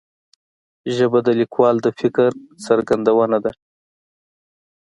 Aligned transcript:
ژبه 0.95 1.19
د 1.23 1.29
لیکوال 1.39 1.75
د 1.81 1.87
فکر 1.99 2.29
څرګندونه 2.65 3.37
ده 3.43 3.51